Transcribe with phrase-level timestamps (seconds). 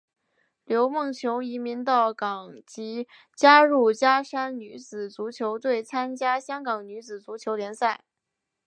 [0.65, 8.03] 刘梦琼移民到港即加入加山女子足球队参加香港女子足球联赛。